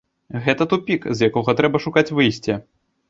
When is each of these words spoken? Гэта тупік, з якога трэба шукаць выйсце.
Гэта 0.45 0.65
тупік, 0.71 1.05
з 1.19 1.27
якога 1.29 1.55
трэба 1.59 1.83
шукаць 1.85 2.09
выйсце. 2.21 2.57